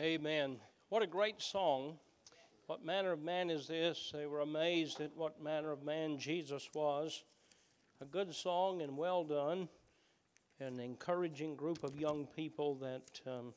[0.00, 0.56] Amen.
[0.88, 1.98] What a great song.
[2.66, 4.10] What manner of man is this?
[4.12, 7.22] They were amazed at what manner of man Jesus was.
[8.00, 9.68] A good song and well done.
[10.58, 13.54] An encouraging group of young people that um,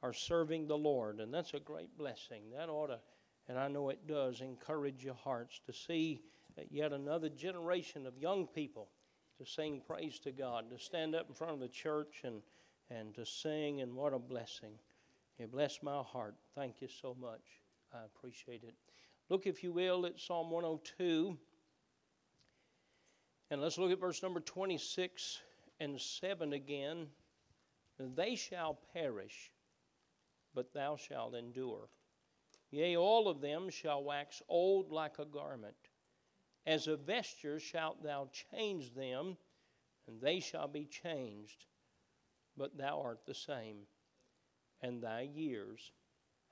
[0.00, 1.18] are serving the Lord.
[1.18, 2.42] And that's a great blessing.
[2.56, 3.00] That ought to,
[3.48, 6.22] and I know it does, encourage your hearts to see
[6.70, 8.90] yet another generation of young people
[9.38, 12.42] to sing praise to God, to stand up in front of the church and,
[12.90, 14.78] and to sing, and what a blessing.
[15.38, 16.34] You bless my heart.
[16.56, 17.42] Thank you so much.
[17.94, 18.74] I appreciate it.
[19.28, 21.38] Look, if you will, at Psalm 102.
[23.50, 25.40] And let's look at verse number 26
[25.78, 27.06] and 7 again.
[28.00, 29.52] They shall perish,
[30.54, 31.88] but thou shalt endure.
[32.70, 35.74] Yea, all of them shall wax old like a garment.
[36.66, 39.36] As a vesture shalt thou change them,
[40.08, 41.64] and they shall be changed,
[42.56, 43.86] but thou art the same
[44.82, 45.92] and thy years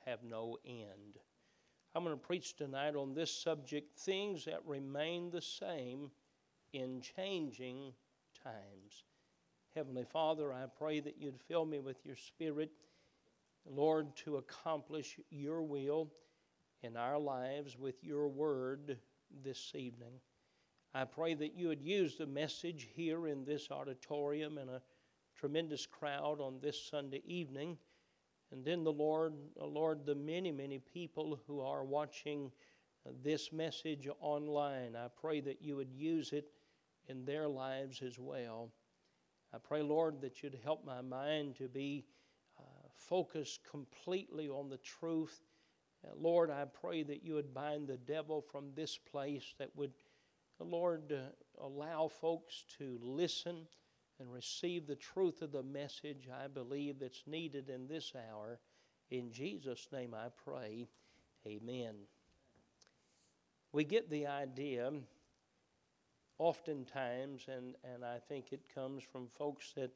[0.05, 1.19] have no end.
[1.95, 6.11] I'm going to preach tonight on this subject things that remain the same
[6.73, 7.93] in changing
[8.45, 9.05] times.
[9.75, 12.71] Heavenly Father, I pray that you'd fill me with your Spirit,
[13.65, 16.11] Lord, to accomplish your will
[16.83, 18.99] in our lives with your word
[19.43, 20.13] this evening.
[20.95, 24.83] I pray that you would use the message here in this auditorium and a
[25.35, 27.77] tremendous crowd on this Sunday evening
[28.53, 32.53] and then the Lord, Lord, the many, many people who are watching
[33.23, 36.47] this message online, I pray that you would use it
[37.09, 38.71] in their lives as well.
[39.55, 42.05] I pray, Lord, that you'd help my mind to be
[42.59, 42.63] uh,
[42.95, 45.43] focused completely on the truth.
[46.05, 49.93] Uh, Lord, I pray that you would bind the devil from this place, that would,
[50.61, 53.67] uh, Lord, uh, allow folks to listen
[54.19, 58.59] and receive the truth of the message I believe that's needed in this hour.
[59.11, 60.89] In Jesus' name I pray.
[61.47, 61.95] Amen.
[63.73, 64.91] We get the idea
[66.39, 69.91] oftentimes, and, and I think it comes from folks that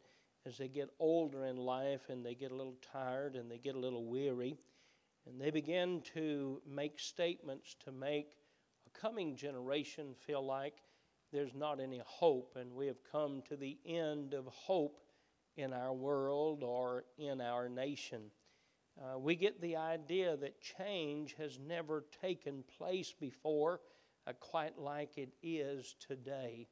[0.47, 3.75] as they get older in life and they get a little tired and they get
[3.75, 4.57] a little weary,
[5.27, 8.37] and they begin to make statements to make
[8.87, 10.77] a coming generation feel like
[11.33, 15.01] there's not any hope, and we have come to the end of hope
[15.57, 18.31] in our world or in our nation.
[19.01, 23.81] Uh, we get the idea that change has never taken place before,
[24.27, 26.67] uh, quite like it is today.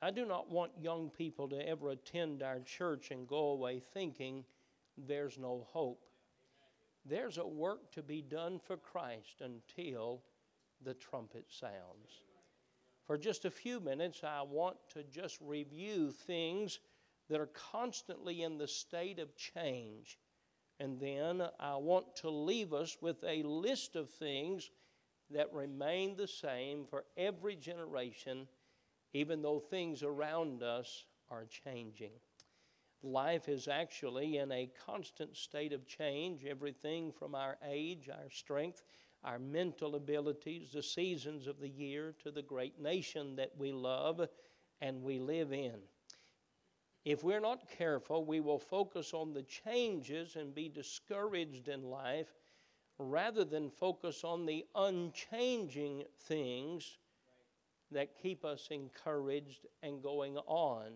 [0.00, 4.44] I do not want young people to ever attend our church and go away thinking
[4.96, 6.04] there's no hope.
[7.06, 10.22] There's a work to be done for Christ until
[10.82, 12.23] the trumpet sounds
[13.06, 16.80] for just a few minutes, I want to just review things
[17.28, 20.18] that are constantly in the state of change.
[20.80, 24.70] And then I want to leave us with a list of things
[25.30, 28.46] that remain the same for every generation,
[29.12, 32.12] even though things around us are changing.
[33.02, 38.82] Life is actually in a constant state of change, everything from our age, our strength,
[39.24, 44.28] our mental abilities, the seasons of the year, to the great nation that we love
[44.80, 45.76] and we live in.
[47.04, 52.32] If we're not careful, we will focus on the changes and be discouraged in life
[52.98, 56.98] rather than focus on the unchanging things
[57.90, 60.90] that keep us encouraged and going on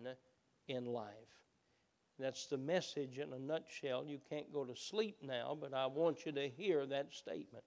[0.67, 1.13] in life.
[2.17, 4.05] That's the message in a nutshell.
[4.05, 7.63] You can't go to sleep now, but I want you to hear that statement.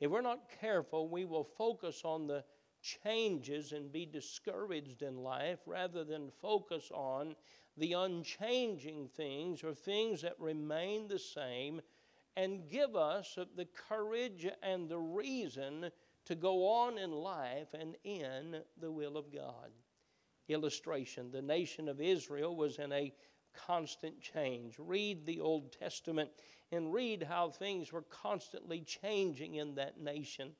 [0.00, 2.44] If we're not careful, we will focus on the
[2.82, 7.34] changes and be discouraged in life rather than focus on
[7.76, 11.80] the unchanging things or things that remain the same
[12.36, 15.90] and give us the courage and the reason
[16.24, 19.70] to go on in life and in the will of God.
[20.48, 23.12] Illustration The nation of Israel was in a
[23.66, 24.76] constant change.
[24.78, 26.30] Read the Old Testament
[26.74, 30.52] and read how things were constantly changing in that nation.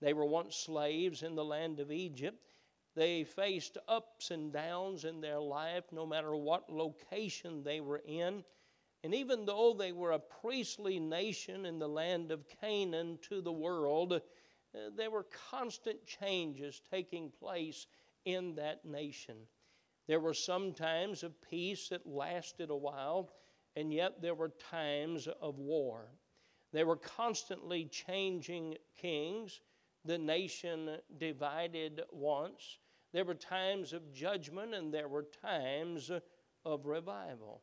[0.00, 2.54] They were once slaves in the land of Egypt.
[2.94, 8.42] They faced ups and downs in their life, no matter what location they were in.
[9.04, 13.52] And even though they were a priestly nation in the land of Canaan to the
[13.52, 17.86] world, uh, there were constant changes taking place
[18.24, 19.36] in that nation.
[20.08, 23.30] There were some times of peace that lasted a while,
[23.76, 26.08] and yet there were times of war.
[26.72, 29.60] They were constantly changing kings.
[30.04, 32.78] The nation divided once.
[33.12, 36.10] There were times of judgment and there were times
[36.64, 37.62] of revival.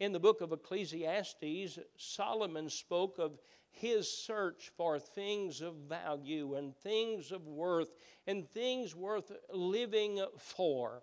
[0.00, 3.38] In the book of Ecclesiastes, Solomon spoke of
[3.70, 7.94] his search for things of value and things of worth
[8.26, 11.02] and things worth living for.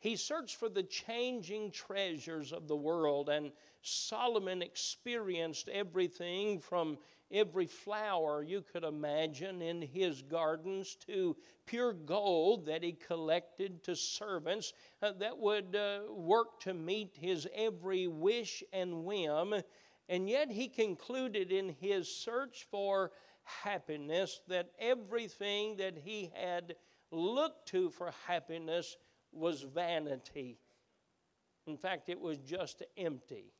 [0.00, 3.50] He searched for the changing treasures of the world, and
[3.82, 6.98] Solomon experienced everything from
[7.30, 11.36] every flower you could imagine in his gardens to
[11.66, 14.72] pure gold that he collected to servants
[15.02, 19.54] uh, that would uh, work to meet his every wish and whim.
[20.08, 23.12] And yet he concluded in his search for
[23.44, 26.76] happiness that everything that he had
[27.10, 28.96] looked to for happiness
[29.32, 30.58] was vanity.
[31.66, 33.52] In fact, it was just empty.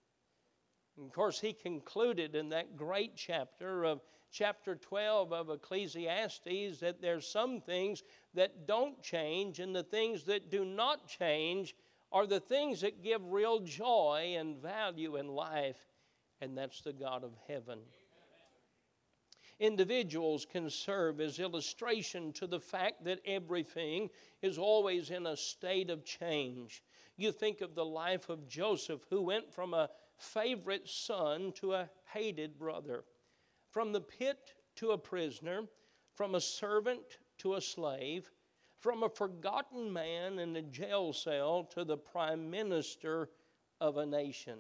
[0.96, 4.00] And of course, he concluded in that great chapter of
[4.30, 8.02] chapter 12 of Ecclesiastes that there's some things
[8.34, 11.74] that don't change, and the things that do not change
[12.10, 15.78] are the things that give real joy and value in life,
[16.40, 17.78] and that's the God of heaven.
[19.60, 24.08] Individuals can serve as illustration to the fact that everything
[24.40, 26.82] is always in a state of change.
[27.16, 31.90] You think of the life of Joseph, who went from a favorite son to a
[32.12, 33.04] hated brother,
[33.70, 35.62] from the pit to a prisoner,
[36.14, 38.30] from a servant to a slave,
[38.78, 43.30] from a forgotten man in a jail cell to the prime minister
[43.80, 44.58] of a nation.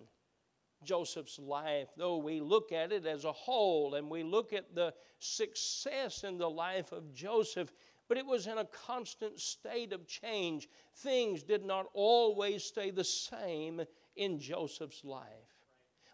[0.84, 4.94] Joseph's life, though we look at it as a whole and we look at the
[5.18, 7.72] success in the life of Joseph,
[8.08, 10.68] but it was in a constant state of change.
[10.94, 13.82] Things did not always stay the same
[14.16, 15.26] in Joseph's life.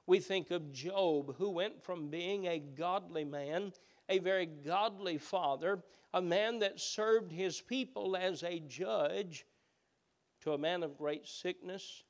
[0.06, 3.72] We think of Job, who went from being a godly man,
[4.08, 5.82] a very godly father,
[6.12, 9.46] a man that served his people as a judge,
[10.42, 12.02] to a man of great sickness,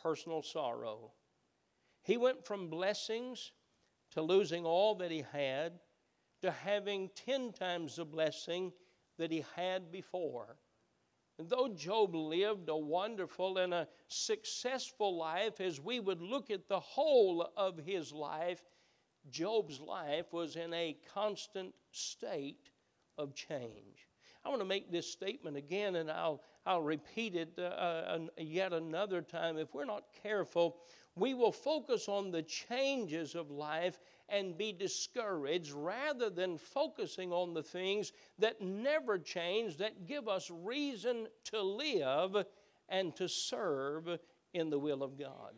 [0.00, 1.10] personal sorrow.
[2.08, 3.52] He went from blessings
[4.12, 5.78] to losing all that he had
[6.40, 8.72] to having ten times the blessing
[9.18, 10.56] that he had before.
[11.38, 16.66] And though Job lived a wonderful and a successful life, as we would look at
[16.66, 18.62] the whole of his life,
[19.28, 22.70] Job's life was in a constant state
[23.18, 24.08] of change.
[24.46, 28.72] I want to make this statement again, and I'll, I'll repeat it uh, uh, yet
[28.72, 29.58] another time.
[29.58, 30.78] If we're not careful,
[31.18, 33.98] we will focus on the changes of life
[34.28, 40.50] and be discouraged rather than focusing on the things that never change, that give us
[40.50, 42.44] reason to live
[42.88, 44.18] and to serve
[44.52, 45.54] in the will of God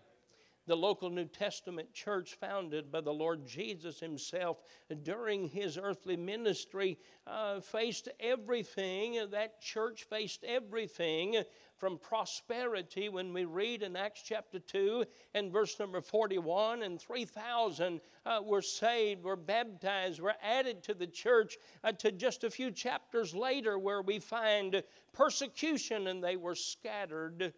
[0.70, 4.58] the local New Testament church founded by the Lord Jesus Himself
[5.02, 6.96] during His earthly ministry
[7.26, 9.19] uh, faced everything.
[9.32, 11.43] That church faced everything
[11.76, 18.00] from prosperity when we read in Acts chapter 2 and verse number 41 and 3,000
[18.25, 22.70] uh, were saved, were baptized, were added to the church uh, to just a few
[22.70, 27.55] chapters later where we find persecution and they were scattered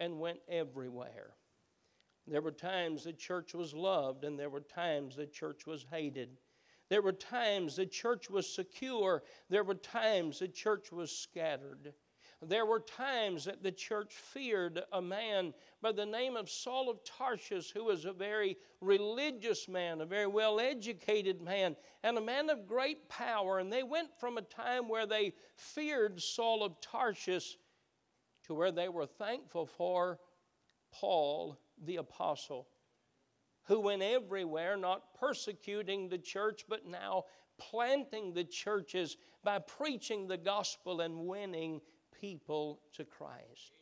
[0.00, 1.36] and went everywhere.
[2.26, 6.38] There were times the church was loved, and there were times the church was hated.
[6.88, 11.94] There were times the church was secure, there were times the church was scattered.
[12.42, 17.02] There were times that the church feared a man by the name of Saul of
[17.02, 22.50] Tarsus, who was a very religious man, a very well educated man, and a man
[22.50, 23.58] of great power.
[23.58, 27.56] And they went from a time where they feared Saul of Tarsus
[28.44, 30.18] to where they were thankful for
[30.92, 32.68] Paul the apostle,
[33.64, 37.24] who went everywhere, not persecuting the church, but now
[37.58, 41.80] planting the churches by preaching the gospel and winning
[42.20, 43.72] people to Christ.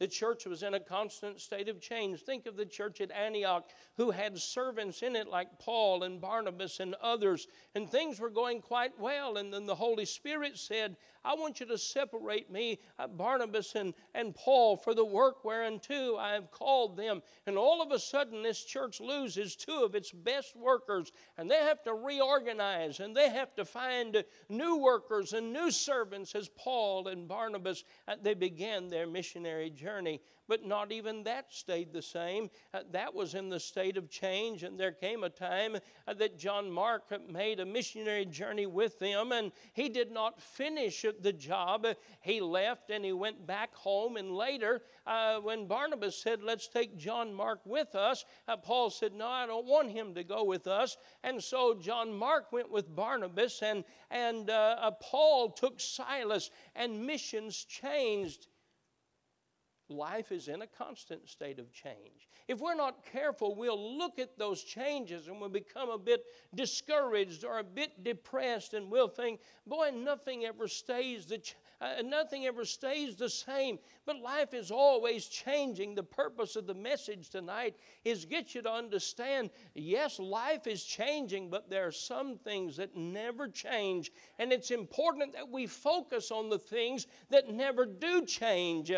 [0.00, 2.20] The church was in a constant state of change.
[2.20, 6.80] Think of the church at Antioch who had servants in it like Paul and Barnabas
[6.80, 9.36] and others, and things were going quite well.
[9.36, 13.94] And then the Holy Spirit said, I want you to separate me, uh, Barnabas and,
[14.14, 17.22] and Paul, for the work whereunto I have called them.
[17.46, 21.58] And all of a sudden, this church loses two of its best workers, and they
[21.58, 27.08] have to reorganize and they have to find new workers and new servants as Paul
[27.08, 27.84] and Barnabas.
[28.06, 32.50] Uh, they began their missionary journey but not even that stayed the same.
[32.72, 36.38] Uh, that was in the state of change, and there came a time uh, that
[36.38, 41.86] John Mark made a missionary journey with them, and he did not finish the job.
[42.20, 46.96] He left and he went back home, and later, uh, when Barnabas said, Let's take
[46.96, 50.66] John Mark with us, uh, Paul said, No, I don't want him to go with
[50.66, 50.96] us.
[51.22, 57.06] And so John Mark went with Barnabas, and, and uh, uh, Paul took Silas, and
[57.06, 58.46] missions changed
[59.88, 62.28] life is in a constant state of change.
[62.48, 66.24] If we're not careful, we'll look at those changes and we'll become a bit
[66.54, 72.02] discouraged or a bit depressed, and we'll think, boy, nothing ever stays the ch- uh,
[72.02, 73.78] nothing ever stays the same.
[74.06, 75.94] But life is always changing.
[75.94, 77.74] The purpose of the message tonight
[78.04, 82.96] is get you to understand, yes, life is changing, but there are some things that
[82.96, 88.92] never change, and it's important that we focus on the things that never do change.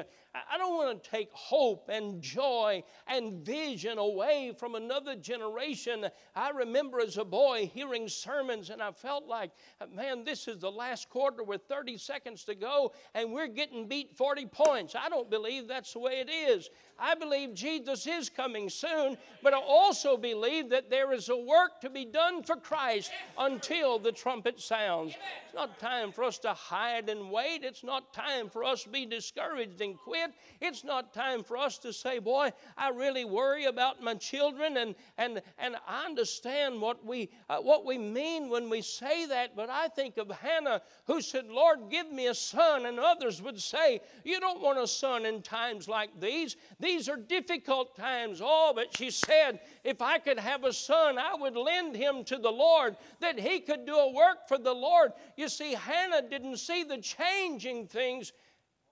[0.50, 6.06] I don't want to take hope and joy and vision away from another generation.
[6.34, 9.52] I remember as a boy hearing sermons, and I felt like,
[9.92, 14.16] man, this is the last quarter with 30 seconds to go, and we're getting beat
[14.16, 14.94] 40 points.
[14.94, 16.68] I don't believe that's the way it is.
[16.98, 21.80] I believe Jesus is coming soon, but I also believe that there is a work
[21.82, 25.14] to be done for Christ until the trumpet sounds.
[25.44, 27.64] It's not time for us to hide and wait.
[27.64, 30.32] It's not time for us to be discouraged and quit.
[30.60, 34.94] It's not time for us to say, Boy, I really worry about my children, and,
[35.18, 39.70] and, and I understand what we, uh, what we mean when we say that, but
[39.70, 44.00] I think of Hannah who said, Lord, give me a son, and others would say,
[44.24, 46.56] You don't want a son in times like these.
[46.86, 48.40] These are difficult times.
[48.40, 52.38] Oh, but she said, if I could have a son, I would lend him to
[52.38, 55.10] the Lord that he could do a work for the Lord.
[55.36, 58.32] You see, Hannah didn't see the changing things,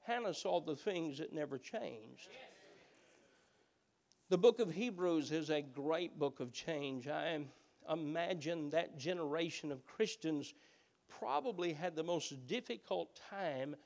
[0.05, 2.31] Hannah saw the things that never changed.
[4.29, 7.07] The book of Hebrews is a great book of change.
[7.07, 7.45] I
[7.89, 10.53] imagine that generation of Christians
[11.21, 13.77] probably had the most difficult time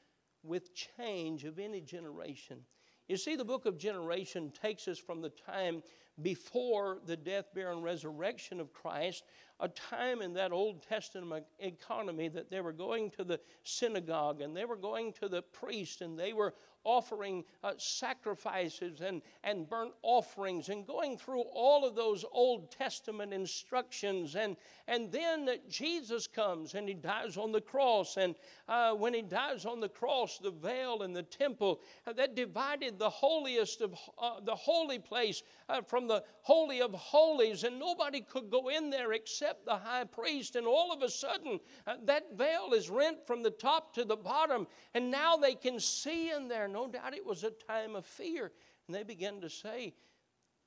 [0.43, 2.65] with change of any generation.
[3.09, 5.83] You see, the book of generation takes us from the time
[6.21, 9.25] before the death, burial, and resurrection of Christ,
[9.61, 14.55] a time in that Old Testament economy that they were going to the synagogue and
[14.55, 16.55] they were going to the priest and they were
[16.89, 23.35] offering uh, sacrifices and, and burnt offerings and going through all of those Old Testament
[23.35, 24.37] instructions.
[24.37, 28.17] And, and then Jesus comes and he dies on the cross.
[28.17, 28.35] And
[28.69, 32.99] uh, when he dies on the cross, the veil in the temple uh, that divided
[32.99, 38.23] the holiest of uh, the holy place uh, from the holy of holies, and nobody
[38.23, 40.57] could go in there except the high priest.
[40.57, 44.17] And all of a sudden, uh, that veil is rent from the top to the
[44.17, 48.07] bottom, and now they can see in there no doubt it was a time of
[48.07, 48.53] fear.
[48.87, 49.95] And they began to say,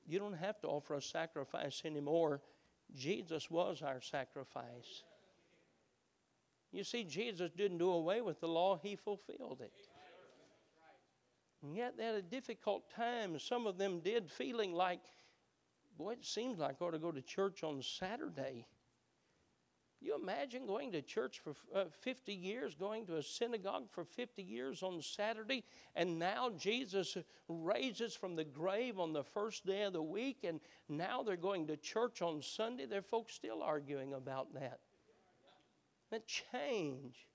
[0.06, 2.42] You don't have to offer a sacrifice anymore.
[2.94, 5.04] Jesus was our sacrifice.
[6.70, 9.72] You see, Jesus didn't do away with the law, He fulfilled it.
[11.62, 13.38] And yet they had a difficult time.
[13.38, 15.00] Some of them did, feeling like,
[15.96, 18.66] boy, it seems like I ought to go to church on Saturday.
[20.02, 24.42] You imagine going to church for uh, 50 years, going to a synagogue for 50
[24.42, 25.62] years on Saturday,
[25.94, 27.16] and now Jesus
[27.46, 31.68] raises from the grave on the first day of the week, and now they're going
[31.68, 32.86] to church on Sunday.
[32.86, 34.80] There are folks still arguing about that.
[36.10, 37.28] That change.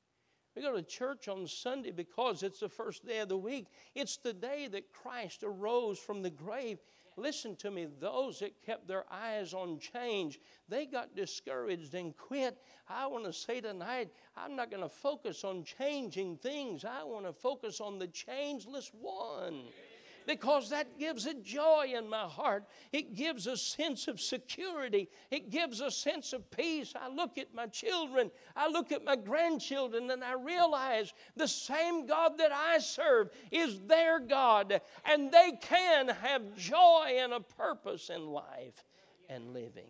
[0.54, 3.68] We go to church on Sunday because it's the first day of the week.
[3.96, 6.80] It's the day that Christ arose from the grave
[7.18, 12.58] listen to me, those that kept their eyes on change, they got discouraged and quit.
[12.88, 16.86] I want to say tonight, I'm not going to focus on changing things.
[16.86, 19.64] I want to focus on the changeless one
[20.28, 22.66] because that gives a joy in my heart.
[22.92, 26.94] It gives a sense of security, it gives a sense of peace.
[26.96, 32.06] I look at my children, I look at my grandchildren, and I realize the same
[32.06, 38.10] God that I serve is their God, and they can have joy and a purpose
[38.10, 38.84] in life
[39.30, 39.90] and living.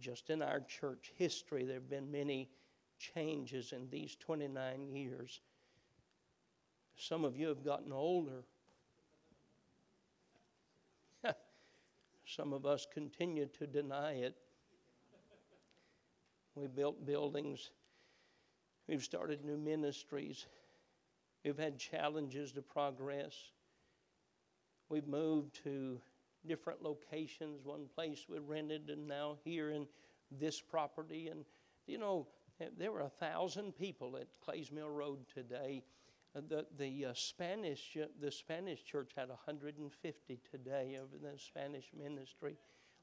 [0.00, 2.48] Just in our church history, there have been many
[2.98, 5.40] changes in these 29 years.
[6.96, 8.44] Some of you have gotten older.
[12.28, 14.36] Some of us continue to deny it.
[16.54, 17.70] We built buildings.
[18.86, 20.44] We've started new ministries.
[21.42, 23.34] We've had challenges to progress.
[24.90, 26.00] We've moved to
[26.46, 27.64] different locations.
[27.64, 29.86] One place we rented, and now here in
[30.30, 31.28] this property.
[31.28, 31.46] And,
[31.86, 32.26] you know,
[32.76, 35.82] there were a thousand people at Clays Mill Road today.
[36.36, 41.90] Uh, the the uh, Spanish uh, the Spanish church had 150 today over the Spanish
[41.96, 42.56] ministry.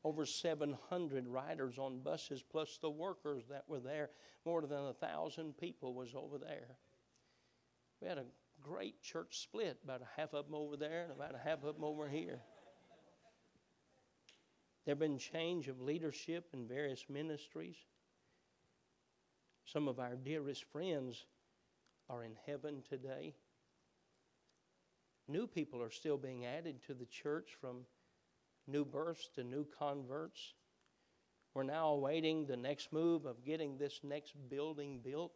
[0.04, 4.12] Over 700 riders on buses, plus the workers that were there.
[4.46, 6.78] More than a thousand people was over there.
[8.00, 8.26] We had a
[8.62, 11.74] great church split, about a half of them over there and about a half of
[11.74, 12.40] them over here.
[14.86, 17.78] There have been change of leadership in various ministries.
[19.66, 21.26] Some of our dearest friends
[22.10, 23.34] are in heaven today.
[25.28, 27.86] New people are still being added to the church from
[28.68, 30.54] new births to new converts.
[31.54, 35.34] We're now awaiting the next move of getting this next building built.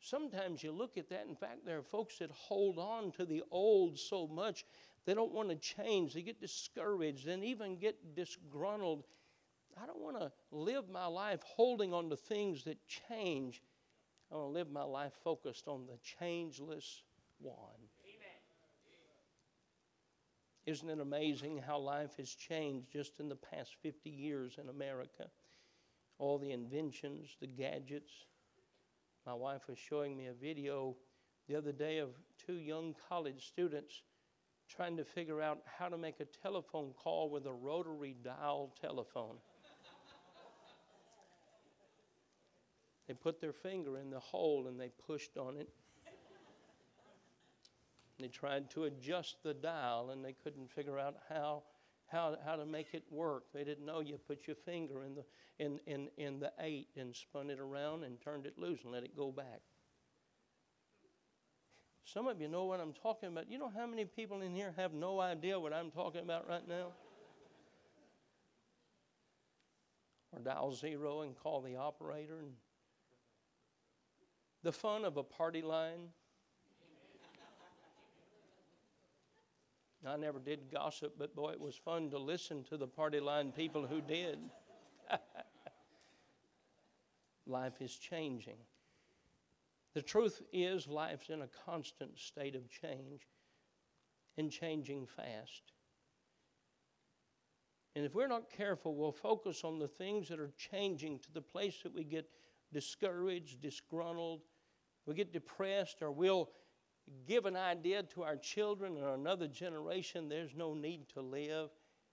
[0.00, 1.26] Sometimes you look at that.
[1.28, 4.64] In fact, there are folks that hold on to the old so much
[5.08, 6.12] they don't want to change.
[6.12, 9.04] They get discouraged and even get disgruntled.
[9.80, 12.76] I don't want to live my life holding on to things that
[13.08, 13.62] change.
[14.30, 17.02] I want to live my life focused on the changeless
[17.40, 17.54] one.
[20.66, 25.30] Isn't it amazing how life has changed just in the past 50 years in America?
[26.18, 28.12] All the inventions, the gadgets.
[29.24, 30.94] My wife was showing me a video
[31.48, 32.10] the other day of
[32.44, 34.02] two young college students
[34.68, 39.36] trying to figure out how to make a telephone call with a rotary dial telephone.
[43.08, 45.68] They put their finger in the hole and they pushed on it.
[48.20, 51.62] They tried to adjust the dial and they couldn't figure out how,
[52.08, 53.44] how, how to make it work.
[53.54, 55.24] They didn't know you put your finger in the,
[55.58, 59.04] in, in, in the eight and spun it around and turned it loose and let
[59.04, 59.60] it go back.
[62.04, 63.50] Some of you know what I'm talking about.
[63.50, 66.66] You know how many people in here have no idea what I'm talking about right
[66.66, 66.88] now?
[70.32, 72.38] Or dial zero and call the operator.
[72.40, 72.52] And
[74.62, 76.08] the fun of a party line.
[80.06, 83.52] I never did gossip, but boy, it was fun to listen to the party line
[83.52, 84.38] people who did.
[87.46, 88.58] Life is changing.
[89.94, 93.26] The truth is, life's in a constant state of change
[94.36, 95.72] and changing fast.
[97.96, 101.40] And if we're not careful, we'll focus on the things that are changing to the
[101.40, 102.28] place that we get
[102.72, 104.42] discouraged, disgruntled,
[105.06, 106.50] we get depressed, or we'll
[107.26, 111.70] give an idea to our children or another generation there's no need to live,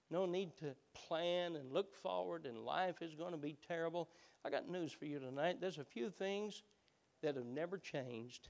[0.10, 4.10] no need to plan and look forward, and life is going to be terrible.
[4.46, 5.60] I got news for you tonight.
[5.60, 6.64] There's a few things
[7.22, 8.50] that have never changed.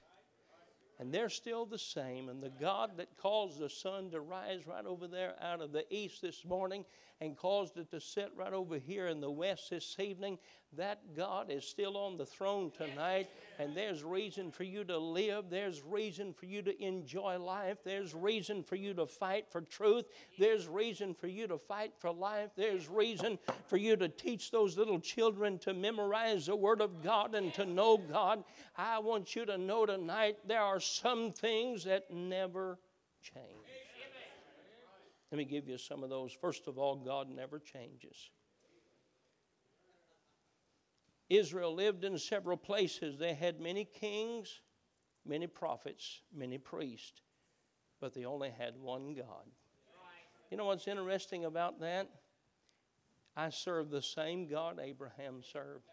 [0.98, 2.28] And they're still the same.
[2.28, 5.84] And the God that caused the sun to rise right over there out of the
[5.94, 6.84] east this morning
[7.20, 10.38] and caused it to set right over here in the west this evening,
[10.76, 15.46] that God is still on the throne tonight, and there's reason for you to live.
[15.50, 17.78] There's reason for you to enjoy life.
[17.84, 20.04] There's reason for you to fight for truth.
[20.38, 22.50] There's reason for you to fight for life.
[22.56, 27.34] There's reason for you to teach those little children to memorize the Word of God
[27.34, 28.44] and to know God.
[28.76, 32.78] I want you to know tonight there are some things that never
[33.22, 33.46] change.
[35.32, 36.32] Let me give you some of those.
[36.32, 38.30] First of all, God never changes.
[41.28, 43.18] Israel lived in several places.
[43.18, 44.60] They had many kings,
[45.24, 47.22] many prophets, many priests,
[48.00, 49.46] but they only had one God.
[50.50, 52.08] You know what's interesting about that?
[53.36, 55.84] I serve the same God Abraham served.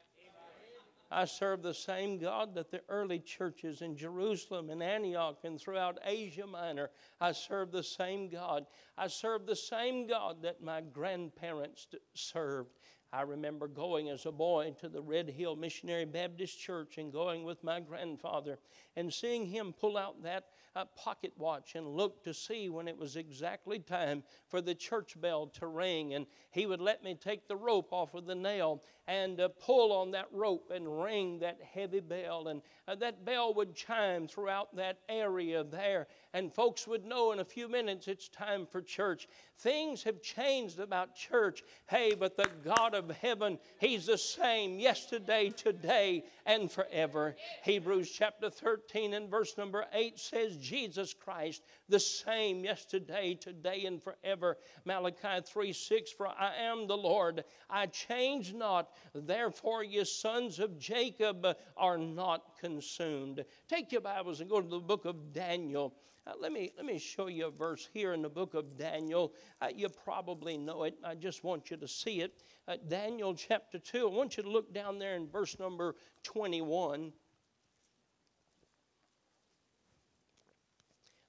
[1.14, 6.00] I serve the same God that the early churches in Jerusalem and Antioch and throughout
[6.04, 6.90] Asia Minor,
[7.22, 8.66] I serve the same God.
[8.98, 12.72] I serve the same God that my grandparents served.
[13.14, 17.44] I remember going as a boy to the Red Hill Missionary Baptist Church and going
[17.44, 18.58] with my grandfather
[18.96, 20.46] and seeing him pull out that
[20.76, 25.20] uh, pocket watch and look to see when it was exactly time for the church
[25.22, 26.16] bell to ring.
[26.16, 29.92] And he would let me take the rope off of the nail and uh, pull
[29.92, 32.48] on that rope and ring that heavy bell.
[32.48, 36.08] And uh, that bell would chime throughout that area there.
[36.34, 39.28] And folks would know in a few minutes it's time for church.
[39.60, 41.64] Things have changed about church.
[41.88, 47.36] Hey, but the God of heaven, He's the same yesterday, today, and forever.
[47.64, 54.02] Hebrews chapter 13 and verse number 8 says, Jesus Christ, the same yesterday, today, and
[54.02, 54.58] forever.
[54.86, 58.90] Malachi 3 6, for I am the Lord, I change not.
[59.14, 61.46] Therefore, ye sons of Jacob
[61.78, 63.44] are not consumed.
[63.68, 65.94] Take your Bibles and go to the book of Daniel.
[66.26, 69.34] Uh, let, me, let me show you a verse here in the book of Daniel.
[69.62, 70.96] Uh, you probably know it.
[71.04, 72.42] I just want you to see it.
[72.66, 74.08] Uh, Daniel chapter 2.
[74.08, 77.12] I want you to look down there in verse number 21.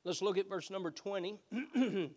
[0.04, 1.40] Let's look at verse number 20.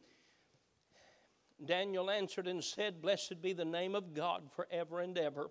[1.65, 5.49] Daniel answered and said, Blessed be the name of God forever and ever,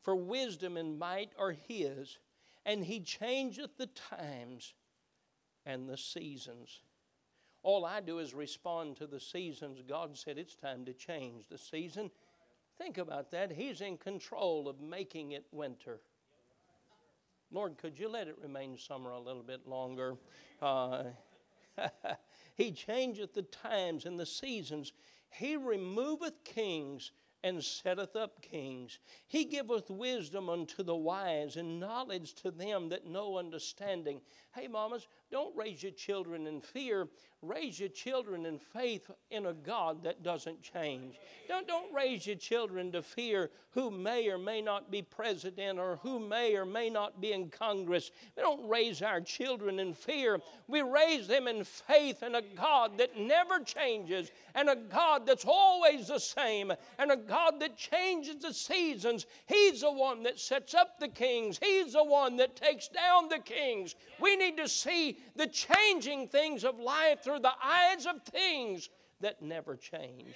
[0.00, 2.18] for wisdom and might are his,
[2.64, 4.72] and he changeth the times
[5.66, 6.80] and the seasons.
[7.62, 9.82] All I do is respond to the seasons.
[9.86, 12.10] God said it's time to change the season.
[12.78, 13.52] Think about that.
[13.52, 16.00] He's in control of making it winter.
[17.52, 20.16] Lord, could you let it remain summer a little bit longer?
[20.60, 21.04] Uh,
[22.56, 24.92] he changeth the times and the seasons.
[25.30, 27.12] He removeth kings
[27.44, 28.98] and setteth up kings.
[29.26, 34.20] He giveth wisdom unto the wise and knowledge to them that know understanding.
[34.54, 37.08] Hey, mamas, don't raise your children in fear.
[37.42, 41.16] Raise your children in faith in a God that doesn't change.
[41.48, 45.98] Don't, don't raise your children to fear who may or may not be president or
[46.02, 48.12] who may or may not be in Congress.
[48.36, 50.38] We don't raise our children in fear.
[50.68, 55.46] We raise them in faith in a God that never changes and a God that's
[55.46, 59.26] always the same and a God that changes the seasons.
[59.46, 63.40] He's the one that sets up the kings, He's the one that takes down the
[63.40, 63.96] kings.
[64.20, 68.88] We need to see the changing things of life the eyes of things
[69.20, 70.34] that never change.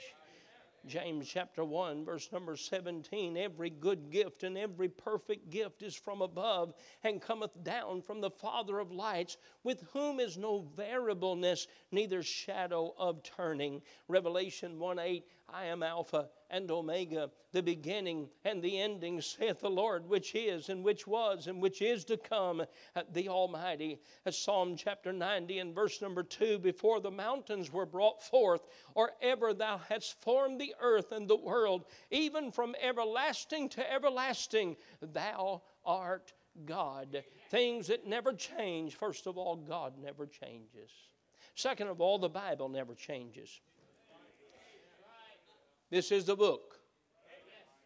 [0.87, 6.23] James chapter 1, verse number 17 Every good gift and every perfect gift is from
[6.23, 12.23] above and cometh down from the Father of lights, with whom is no variableness, neither
[12.23, 13.83] shadow of turning.
[14.07, 19.71] Revelation 1 8 I am Alpha and Omega, the beginning and the ending, saith the
[19.71, 22.63] Lord, which is and which was and which is to come,
[22.95, 24.01] uh, the Almighty.
[24.25, 29.13] As Psalm chapter 90 and verse number 2 Before the mountains were brought forth, or
[29.23, 35.63] ever thou hadst formed the earth and the world, even from everlasting to everlasting, thou
[35.85, 36.33] art
[36.65, 37.25] God.
[37.51, 38.97] Things that never change.
[38.97, 40.91] First of all, God never changes.
[41.55, 43.61] Second of all, the Bible never changes.
[45.91, 46.81] This is the book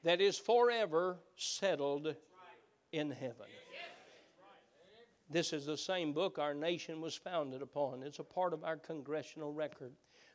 [0.04, 2.14] that is forever settled
[2.92, 3.46] in heaven.
[5.28, 8.02] This is the same book our nation was founded upon.
[8.02, 9.92] It's a part of our congressional record.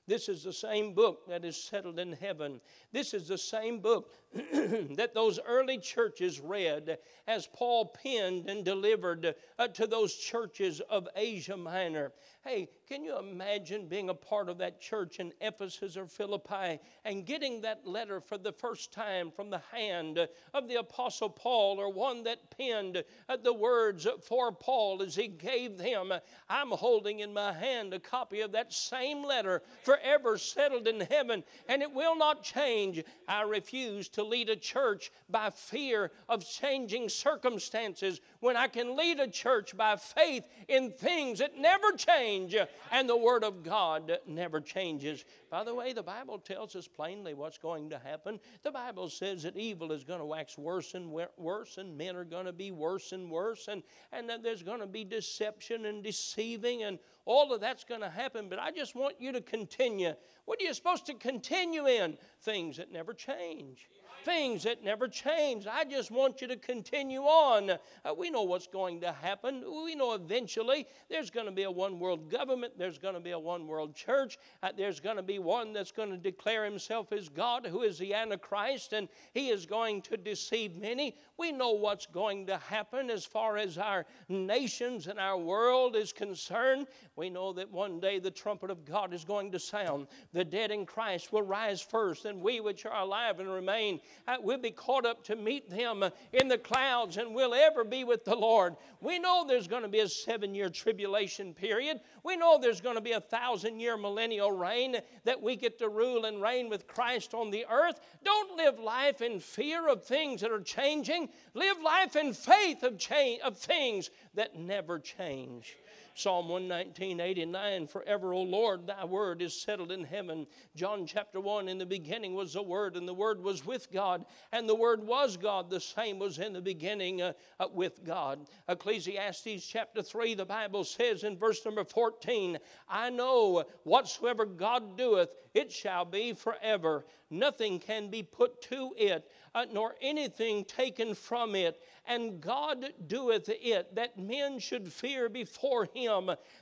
[0.07, 2.61] This is the same book that is settled in heaven.
[2.91, 9.33] This is the same book that those early churches read as Paul penned and delivered
[9.57, 12.11] uh, to those churches of Asia Minor.
[12.47, 17.25] Hey, can you imagine being a part of that church in Ephesus or Philippi and
[17.25, 20.19] getting that letter for the first time from the hand
[20.53, 23.03] of the Apostle Paul or one that penned
[23.43, 26.13] the words for Paul as he gave them?
[26.47, 31.43] I'm holding in my hand a copy of that same letter, forever settled in heaven,
[31.67, 33.03] and it will not change.
[33.27, 39.19] I refuse to lead a church by fear of changing circumstances when I can lead
[39.19, 42.55] a church by faith in things that never change
[42.91, 45.25] and the Word of God never changes.
[45.49, 48.39] By the way, the Bible tells us plainly what's going to happen.
[48.61, 52.23] The Bible says that evil is going to wax worse and worse, and men are
[52.23, 53.81] going to be worse and worse, and,
[54.11, 58.09] and that there's going to be deception and deceiving, and all of that's going to
[58.09, 58.47] happen.
[58.47, 60.13] But I just want you to continue.
[60.45, 62.15] What are you supposed to continue in?
[62.41, 63.89] Things that never change
[64.25, 65.67] things that never change.
[65.67, 67.69] I just want you to continue on.
[67.69, 67.77] Uh,
[68.17, 69.63] we know what's going to happen.
[69.85, 73.31] We know eventually there's going to be a one world government, there's going to be
[73.31, 77.13] a one world church, uh, there's going to be one that's going to declare himself
[77.13, 81.15] as God, who is the Antichrist, and he is going to deceive many.
[81.37, 86.11] We know what's going to happen as far as our nations and our world is
[86.11, 86.87] concerned.
[87.15, 90.07] We know that one day the trumpet of God is going to sound.
[90.33, 94.37] The dead in Christ will rise first, and we which are alive and remain Uh,
[94.41, 98.25] we'll be caught up to meet them in the clouds and we'll ever be with
[98.25, 98.75] the Lord.
[99.01, 101.99] We know there's going to be a seven year tribulation period.
[102.23, 105.89] We know there's going to be a thousand year millennial reign that we get to
[105.89, 107.99] rule and reign with Christ on the earth.
[108.23, 111.29] Don't live life in fear of things that are changing.
[111.53, 115.77] Live life in faith of, change, of things that never change.
[116.17, 120.47] Psalm 119, 89, Forever, O Lord, thy word is settled in heaven.
[120.73, 124.23] John chapter 1, in the beginning was the word, and the word was with God,
[124.53, 125.69] and the word was God.
[125.69, 128.47] The same was in the beginning uh, uh, with God.
[128.69, 135.31] Ecclesiastes chapter 3, the Bible says in verse number 14, I know whatsoever God doeth,
[135.53, 137.05] it shall be forever.
[137.29, 143.49] Nothing can be put to it, uh, nor anything taken from it and God doeth
[143.49, 146.04] it, that men should fear before him.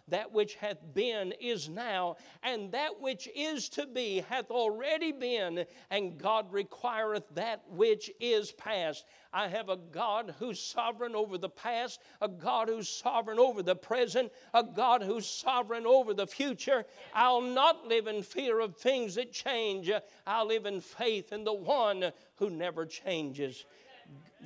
[0.07, 5.65] That which hath been is now, and that which is to be hath already been,
[5.89, 9.05] and God requireth that which is past.
[9.31, 13.75] I have a God who's sovereign over the past, a God who's sovereign over the
[13.75, 16.85] present, a God who's sovereign over the future.
[17.13, 19.91] I'll not live in fear of things that change.
[20.27, 23.65] I'll live in faith in the one who never changes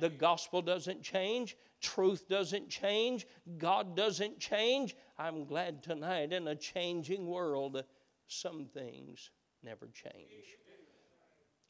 [0.00, 3.26] the gospel doesn't change, truth doesn't change,
[3.58, 4.96] God doesn't change.
[5.18, 7.82] I'm glad tonight in a changing world,
[8.26, 9.30] some things
[9.62, 10.56] never change.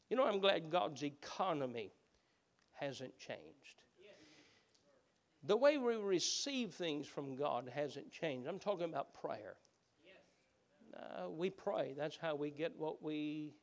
[0.09, 1.91] You know, I'm glad God's economy
[2.73, 3.83] hasn't changed.
[5.43, 8.47] The way we receive things from God hasn't changed.
[8.47, 9.55] I'm talking about prayer.
[10.93, 11.93] uh, we pray.
[11.97, 13.53] That's how we get what we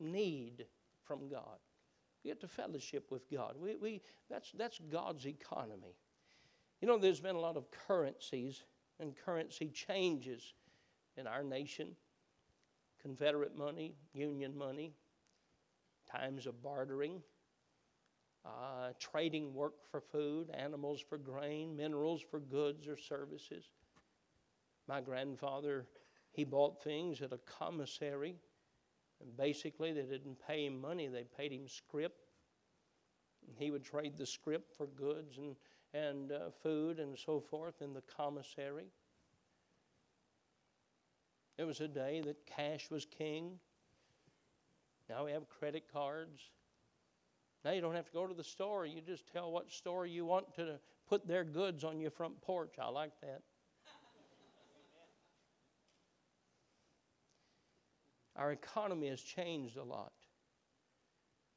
[0.00, 0.66] need
[1.04, 1.58] from God.
[2.22, 3.56] We get to fellowship with God.
[3.58, 5.96] We, we, that's, that's God's economy.
[6.80, 8.62] You know, there's been a lot of currencies
[9.00, 10.54] and currency changes
[11.16, 11.96] in our nation
[13.02, 14.92] Confederate money, Union money,
[16.08, 17.20] times of bartering,
[18.44, 23.64] uh, trading work for food, animals for grain, minerals for goods or services.
[24.88, 25.86] My grandfather,
[26.30, 28.36] he bought things at a commissary,
[29.22, 32.14] and basically they didn't pay him money, they paid him scrip.
[33.46, 35.56] And he would trade the scrip for goods and,
[35.94, 38.86] and uh, food and so forth in the commissary.
[41.58, 43.58] It was a day that cash was king.
[45.08, 46.40] Now we have credit cards.
[47.64, 48.86] Now you don't have to go to the store.
[48.86, 52.74] You just tell what store you want to put their goods on your front porch.
[52.80, 53.42] I like that.
[58.42, 60.12] Our economy has changed a lot.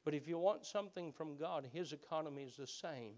[0.04, 3.14] But if you want something from God, His economy is the same.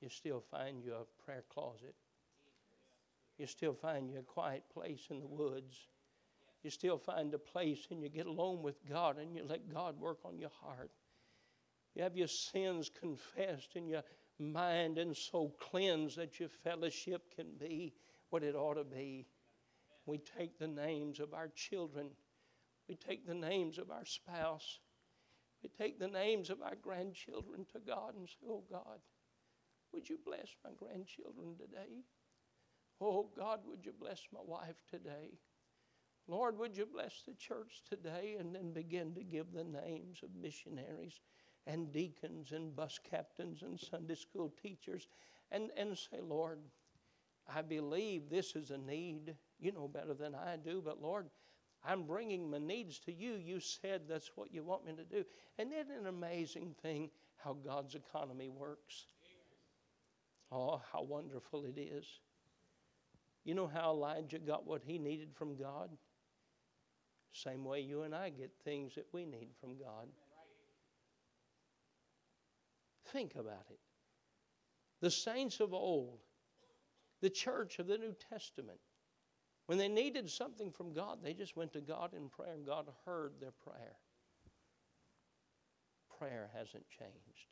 [0.00, 1.94] You still find you a prayer closet
[3.38, 5.88] you still find you a quiet place in the woods.
[6.62, 9.98] You still find a place and you get alone with God and you let God
[9.98, 10.90] work on your heart.
[11.94, 14.02] You have your sins confessed and your
[14.38, 17.92] mind and soul cleansed that your fellowship can be
[18.30, 19.26] what it ought to be.
[20.06, 22.10] We take the names of our children,
[22.88, 24.80] we take the names of our spouse,
[25.62, 29.00] we take the names of our grandchildren to God and say, Oh God,
[29.92, 32.02] would you bless my grandchildren today?
[33.00, 35.38] Oh, God, would you bless my wife today?
[36.26, 38.36] Lord, would you bless the church today?
[38.38, 41.20] And then begin to give the names of missionaries
[41.66, 45.06] and deacons and bus captains and Sunday school teachers
[45.50, 46.60] and, and say, Lord,
[47.52, 49.34] I believe this is a need.
[49.58, 51.26] You know better than I do, but Lord,
[51.84, 53.34] I'm bringing my needs to you.
[53.34, 55.24] You said that's what you want me to do.
[55.58, 59.06] And isn't it an amazing thing how God's economy works?
[60.50, 62.06] Oh, how wonderful it is.
[63.44, 65.90] You know how Elijah got what he needed from God?
[67.32, 70.08] Same way you and I get things that we need from God.
[73.12, 73.80] Think about it.
[75.00, 76.20] The saints of old,
[77.20, 78.78] the church of the New Testament,
[79.66, 82.86] when they needed something from God, they just went to God in prayer and God
[83.06, 83.96] heard their prayer.
[86.18, 87.48] Prayer hasn't changed.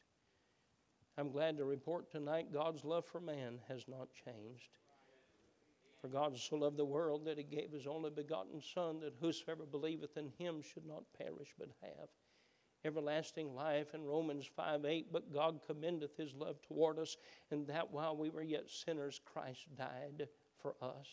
[1.18, 4.78] I'm glad to report tonight God's love for man has not changed.
[6.00, 9.64] For God so loved the world that he gave his only begotten Son, that whosoever
[9.64, 12.08] believeth in him should not perish but have
[12.84, 13.94] everlasting life.
[13.94, 17.16] In Romans 5 8, but God commendeth his love toward us,
[17.50, 21.06] and that while we were yet sinners, Christ died for us.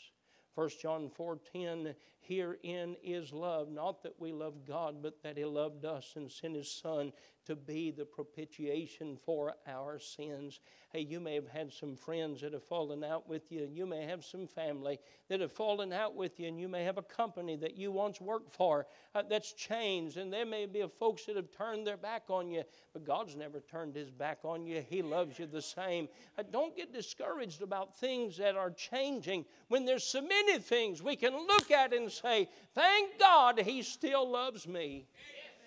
[0.60, 5.86] 1 John 4:10 Herein is love not that we love God but that he loved
[5.86, 7.14] us and sent his son
[7.50, 10.60] to be the propitiation for our sins.
[10.94, 13.64] Hey, you may have had some friends that have fallen out with you.
[13.64, 16.84] And you may have some family that have fallen out with you, and you may
[16.84, 20.18] have a company that you once worked for uh, that's changed.
[20.18, 22.62] And there may be folks that have turned their back on you,
[22.94, 24.84] but God's never turned his back on you.
[24.88, 26.08] He loves you the same.
[26.38, 31.16] Uh, don't get discouraged about things that are changing when there's so many things we
[31.16, 35.06] can look at and say, Thank God he still loves me.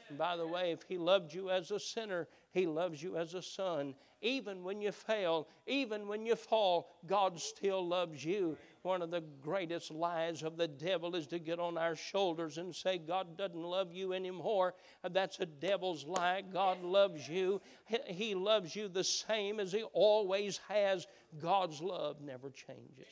[0.09, 3.33] And by the way, if He loved you as a sinner, He loves you as
[3.33, 3.95] a son.
[4.21, 8.59] Even when you fail, even when you fall, God still loves you.
[8.83, 12.75] One of the greatest lies of the devil is to get on our shoulders and
[12.75, 14.75] say, God doesn't love you anymore.
[15.11, 16.43] That's a devil's lie.
[16.53, 17.63] God loves you.
[18.07, 21.07] He loves you the same as He always has.
[21.41, 23.07] God's love never changes.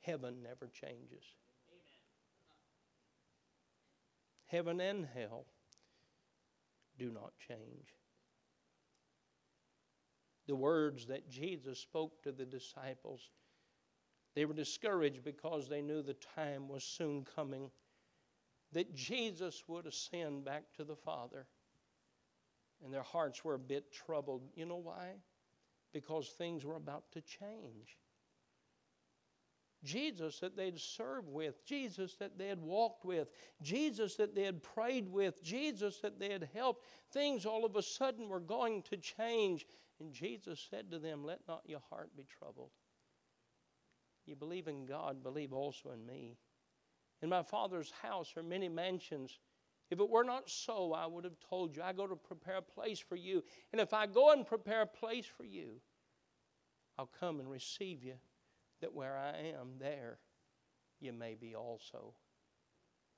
[0.00, 1.24] Heaven never changes
[4.50, 5.46] heaven and hell
[6.98, 7.94] do not change.
[10.46, 13.30] The words that Jesus spoke to the disciples,
[14.34, 17.70] they were discouraged because they knew the time was soon coming
[18.72, 21.46] that Jesus would ascend back to the Father.
[22.84, 24.42] And their hearts were a bit troubled.
[24.54, 25.14] You know why?
[25.92, 27.98] Because things were about to change.
[29.82, 33.28] Jesus that they'd served with, Jesus that they had walked with,
[33.62, 37.82] Jesus that they had prayed with, Jesus that they had helped, things all of a
[37.82, 39.66] sudden were going to change.
[39.98, 42.70] And Jesus said to them, Let not your heart be troubled.
[44.26, 46.36] You believe in God, believe also in me.
[47.22, 49.38] In my Father's house are many mansions.
[49.90, 52.62] If it were not so, I would have told you, I go to prepare a
[52.62, 53.42] place for you.
[53.72, 55.80] And if I go and prepare a place for you,
[56.98, 58.14] I'll come and receive you
[58.80, 60.18] that where I am, there
[61.00, 62.14] you may be also.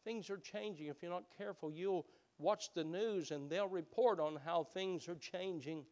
[0.04, 0.86] Things are changing.
[0.86, 2.06] If you're not careful, you'll
[2.38, 5.84] watch the news and they'll report on how things are changing.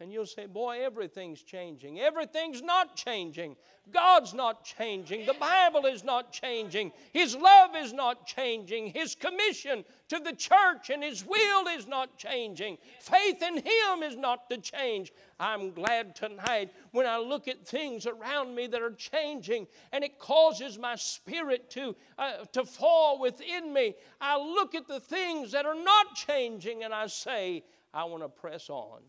[0.00, 2.00] And you'll say, Boy, everything's changing.
[2.00, 3.54] Everything's not changing.
[3.92, 5.24] God's not changing.
[5.24, 6.90] The Bible is not changing.
[7.12, 8.88] His love is not changing.
[8.88, 12.78] His commission to the church and His will is not changing.
[13.00, 15.12] Faith in Him is not to change.
[15.38, 20.18] I'm glad tonight when I look at things around me that are changing and it
[20.18, 23.94] causes my spirit to, uh, to fall within me.
[24.20, 28.28] I look at the things that are not changing and I say, I want to
[28.28, 29.02] press on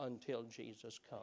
[0.00, 1.22] until Jesus comes.